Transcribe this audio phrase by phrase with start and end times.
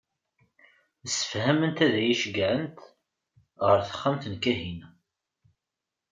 [1.03, 2.77] Msefhament ad iyi-ceggɛent
[3.63, 4.87] ɣer texxamt n Kahina.